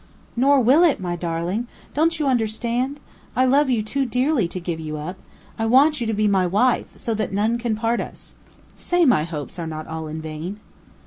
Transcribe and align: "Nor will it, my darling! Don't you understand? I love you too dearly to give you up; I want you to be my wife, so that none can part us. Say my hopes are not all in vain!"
"Nor 0.35 0.61
will 0.61 0.83
it, 0.83 0.99
my 0.99 1.15
darling! 1.15 1.67
Don't 1.93 2.17
you 2.17 2.25
understand? 2.25 2.99
I 3.35 3.45
love 3.45 3.69
you 3.69 3.83
too 3.83 4.03
dearly 4.03 4.47
to 4.47 4.59
give 4.59 4.79
you 4.79 4.97
up; 4.97 5.17
I 5.59 5.67
want 5.67 6.01
you 6.01 6.07
to 6.07 6.13
be 6.15 6.27
my 6.27 6.47
wife, 6.47 6.97
so 6.97 7.13
that 7.13 7.31
none 7.31 7.59
can 7.59 7.75
part 7.75 8.01
us. 8.01 8.33
Say 8.75 9.05
my 9.05 9.25
hopes 9.25 9.59
are 9.59 9.67
not 9.67 9.85
all 9.85 10.07
in 10.07 10.19
vain!" 10.19 10.59